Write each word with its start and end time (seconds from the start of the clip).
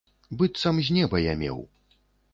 Быццам 0.39 0.81
з 0.87 0.97
неба 0.97 1.21
я 1.31 1.37
меў. 1.45 1.63